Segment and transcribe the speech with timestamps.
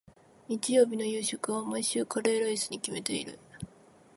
[0.47, 3.37] 日曜日の夕食は、毎週カレーライスに決めている。